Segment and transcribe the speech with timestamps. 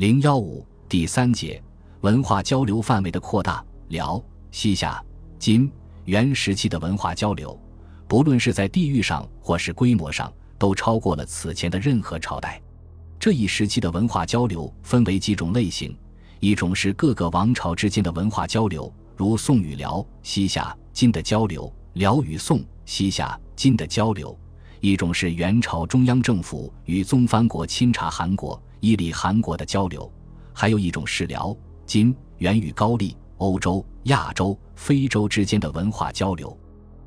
[0.00, 1.62] 零幺五第三节
[2.00, 3.62] 文化交流范围的扩大。
[3.88, 4.18] 辽、
[4.50, 4.98] 西夏、
[5.38, 5.70] 金、
[6.06, 7.60] 元时期的文化交流，
[8.08, 12.58] 不论是在地域上或是规模上，都超过了此前的任何朝代。
[13.18, 15.94] 这一时期的文化交流分为几种类型：
[16.38, 24.34] 一种是各个王朝之间的文化交流，如宋与辽、西夏、金的交流；辽与宋、西夏、金的交流；
[24.80, 30.10] 一种是元朝中央政府与宗藩国钦察韩国、伊犁汗国的交流；
[30.52, 31.56] 还有一种是辽、
[31.86, 36.56] 金、元与高丽、欧洲、亚洲、非洲之间的文化交流。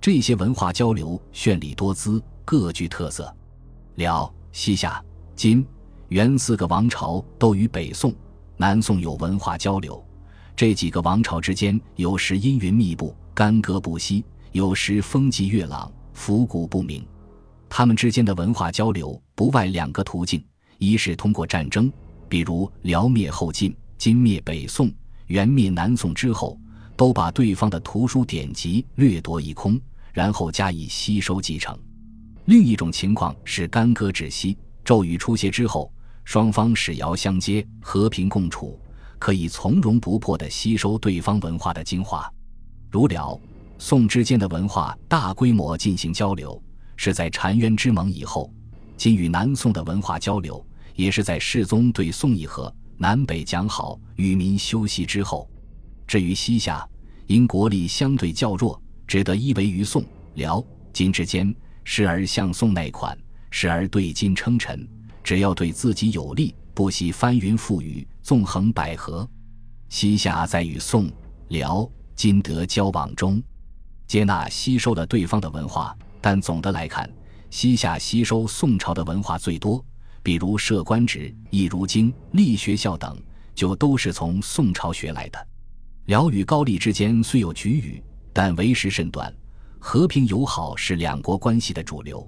[0.00, 3.34] 这些文化交流绚丽多姿，各具特色。
[3.96, 5.02] 辽、西夏、
[5.34, 5.66] 金。
[6.08, 8.14] 元四个王朝都与北宋、
[8.58, 10.04] 南宋有文化交流，
[10.54, 17.04] 这几个王朝之间有时阴云密布、干戈不息，有时风急月朗、伏古不明。
[17.68, 20.44] 他们之间的文化交流不外两个途径：
[20.84, 21.90] 一是通过战争，
[22.28, 24.92] 比如辽灭后晋、金灭北宋、
[25.28, 26.58] 元灭南宋之后，
[26.96, 29.80] 都把对方的图书典籍掠夺一空，
[30.12, 31.74] 然后加以吸收继承；
[32.44, 34.56] 另一种情况是干戈止息。
[34.84, 35.90] 骤雨初歇之后，
[36.24, 38.78] 双方使遥相接，和平共处，
[39.18, 42.30] 可以从容不迫地吸收对方文化的精华。
[42.90, 43.40] 如辽、
[43.78, 46.62] 宋之间的文化大规模进行交流，
[46.96, 48.48] 是在澶渊之盟以后；
[48.96, 55.48] 金与南宋的文化交流，也是在世宗对宋议和、南北讲好、与民休息之后。
[56.06, 56.86] 至于西夏，
[57.26, 63.16] 因国力相对较弱，只得依偎于宋、辽、金之间，时而向宋贷款。
[63.50, 64.84] 时而对金称臣，
[65.22, 69.26] 只要对自己有利，不惜翻云覆雨、纵横捭阖。
[69.88, 71.08] 西夏在与宋、
[71.48, 73.40] 辽、金德交往中，
[74.08, 77.08] 接纳吸收了对方的文化，但总的来看，
[77.48, 79.84] 西夏吸收宋朝的文化最多，
[80.24, 83.22] 比如设官职、一如经、立学校等，
[83.54, 85.46] 就都是从宋朝学来的。
[86.06, 89.32] 辽与高丽之间虽有龃龉，但为时甚短，
[89.78, 92.26] 和平友好是两国关系的主流。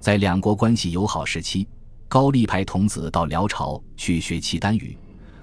[0.00, 1.68] 在两国关系友好时期，
[2.08, 4.96] 高丽派童子到辽朝去学契丹语，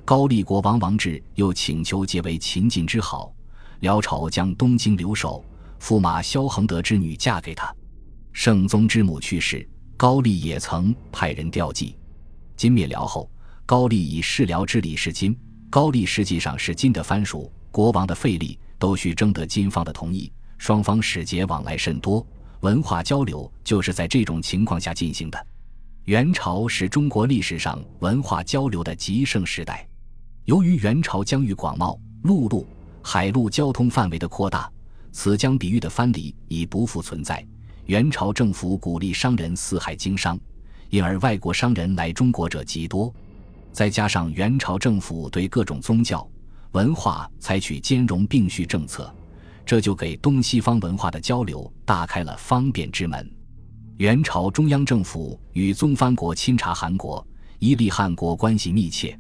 [0.03, 3.32] 高丽国王王志又请求结为秦晋之好，
[3.82, 5.46] 辽朝将东京留守，
[5.80, 7.72] 驸马萧恒德之女嫁给他。
[8.32, 11.96] 圣宗之母去世，高丽也曾派人调集。
[12.56, 13.30] 金灭辽后，
[13.66, 15.38] 高丽以世辽之礼事金，
[15.70, 22.26] 高丽实际上是金的藩属，国王的费力都需征得金方的同意，双方使节往来甚多。
[22.62, 25.48] 文化交流就是在这种情况下进行的。
[26.06, 29.88] 元朝是中国历史上文化交流的极盛时代。
[30.46, 32.68] 由于元朝疆域广袤，陆路、
[33.02, 34.70] 海路交通范围的扩大，
[35.12, 37.46] 此将比喻的藩篱已不复存在。
[37.86, 40.40] 元朝政府鼓励商人四海经商，
[40.90, 43.14] 因而外国商人来中国者极多。
[43.74, 46.26] 再加上元朝政府对各种宗教、
[46.72, 49.14] 文化采取兼容并蓄政策。
[49.66, 53.30] 这就给东西方文化的交流打开了方便之门。
[53.98, 57.26] 元朝中央政府与宗藩国钦察汗国、
[57.60, 59.18] 伊利汗国关系密切。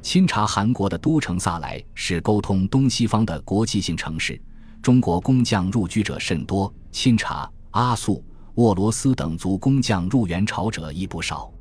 [0.00, 4.40] 钦察汗国的都城萨莱是沟通东西方的国际性城市，
[4.80, 6.72] 中国工匠入居者甚多。
[6.90, 8.24] 钦察、阿速、
[8.54, 11.52] 沃罗斯等族工匠入元朝者亦不少。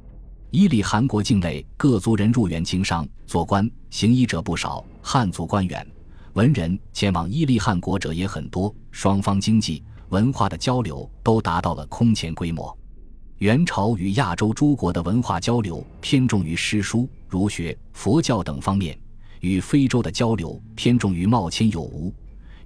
[0.50, 5.86] 伊利汗国境内各族人入元经商、做官、行医者不少，汉族官员。
[6.34, 12.76] 文人前往伊利汗国者也很多，双方经济文化的交流都达到了空前规模。
[13.40, 18.96] 元朝与亚洲诸国的文化交流偏重于诗书、儒学、佛教等方面；
[19.42, 22.12] 与非洲的交流偏重于贸迁有无；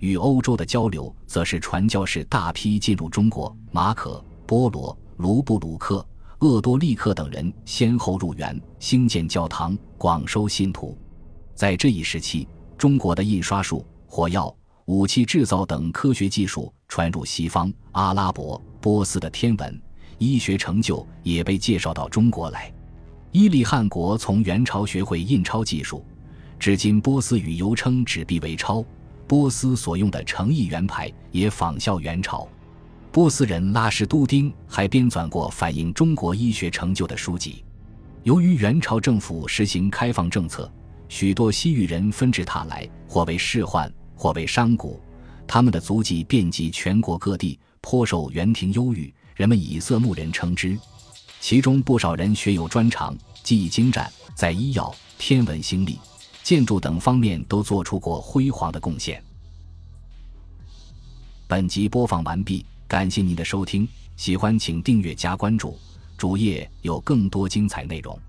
[0.02, 6.06] 与欧洲的交流则是传教士大批进入中国，马可、波罗、卢布鲁克、
[6.40, 10.98] 鄂多利克等人先后入园，兴建教堂，广收信徒。
[11.56, 12.48] 在这一时期。
[12.78, 14.52] 中国的印刷术、火药、
[14.86, 19.82] 武器制造等科学技术传入西方，阿拉伯、波斯的天文、
[20.18, 22.74] 医学成就也被介绍到中国来。
[23.32, 26.04] 伊利汗国从元朝学会印钞技术，
[26.58, 28.84] 至今波斯语犹称纸币为钞。
[29.32, 32.46] 波斯所用的诚意圆牌也仿效元朝。
[33.14, 37.64] 波斯人拉什都丁还编纂过反映中国医学成就的书籍。
[38.24, 40.70] 由于元朝政府实行开放政策。
[41.08, 45.00] 许多西域人纷至沓来，或为仕宦，或为商贾，
[45.48, 50.78] 他们的足迹遍及全国各地，颇受园庭优遇，人们以色目人称之。
[51.40, 55.98] 其中不少人学有专长，技艺精湛，在医药、天文、星历、
[56.52, 59.24] 建筑等方面都做出过辉煌的贡献。
[61.48, 63.88] 本集播放完毕，感谢您的收听，
[64.18, 65.80] 喜欢请订阅加关注，
[66.18, 68.20] 主页有更多精彩内容。